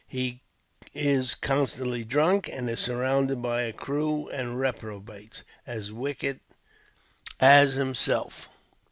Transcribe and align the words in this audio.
He 0.07 0.41
is 0.95 1.35
constantly 1.35 2.03
drunk, 2.03 2.47
and 2.47 2.67
is 2.67 2.79
surrounded 2.79 3.39
by 3.39 3.61
a 3.61 3.71
crew 3.71 4.29
of 4.31 4.55
reprobates, 4.55 5.43
as 5.67 5.91
wicked 5.91 6.39
as 7.39 7.75
himself. 7.75 8.49